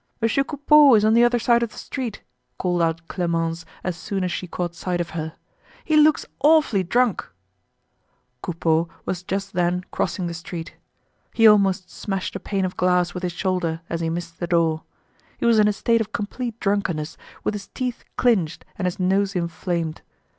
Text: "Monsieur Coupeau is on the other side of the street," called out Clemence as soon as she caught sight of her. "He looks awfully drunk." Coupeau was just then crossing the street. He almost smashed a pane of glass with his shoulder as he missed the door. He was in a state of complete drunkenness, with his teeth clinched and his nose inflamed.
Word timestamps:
"Monsieur 0.19 0.43
Coupeau 0.43 0.95
is 0.95 1.05
on 1.05 1.13
the 1.13 1.23
other 1.23 1.37
side 1.37 1.61
of 1.61 1.69
the 1.71 1.77
street," 1.77 2.23
called 2.57 2.81
out 2.81 3.07
Clemence 3.07 3.65
as 3.83 3.95
soon 3.95 4.23
as 4.23 4.31
she 4.31 4.47
caught 4.47 4.73
sight 4.73 4.99
of 4.99 5.11
her. 5.11 5.35
"He 5.85 5.95
looks 5.95 6.25
awfully 6.39 6.81
drunk." 6.81 7.23
Coupeau 8.41 8.89
was 9.05 9.21
just 9.21 9.53
then 9.53 9.83
crossing 9.91 10.25
the 10.25 10.33
street. 10.33 10.73
He 11.35 11.47
almost 11.47 11.91
smashed 11.91 12.35
a 12.35 12.39
pane 12.39 12.65
of 12.65 12.75
glass 12.77 13.13
with 13.13 13.21
his 13.21 13.33
shoulder 13.33 13.81
as 13.91 14.01
he 14.01 14.09
missed 14.09 14.39
the 14.39 14.47
door. 14.47 14.81
He 15.37 15.45
was 15.45 15.59
in 15.59 15.67
a 15.67 15.71
state 15.71 16.01
of 16.01 16.11
complete 16.13 16.59
drunkenness, 16.59 17.15
with 17.43 17.53
his 17.53 17.67
teeth 17.67 18.03
clinched 18.17 18.65
and 18.79 18.87
his 18.87 18.99
nose 18.99 19.35
inflamed. 19.35 20.01